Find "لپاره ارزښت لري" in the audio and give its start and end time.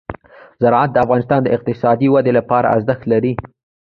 2.39-3.33